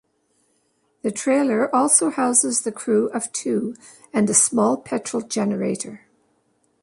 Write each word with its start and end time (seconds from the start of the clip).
The 1.03 1.11
trailer 1.11 1.75
also 1.75 2.09
houses 2.09 2.61
the 2.61 2.71
crew 2.71 3.09
of 3.11 3.31
two 3.31 3.75
and 4.11 4.27
a 4.31 4.33
small 4.33 4.75
petrol 4.77 5.21
generator. 5.21 6.07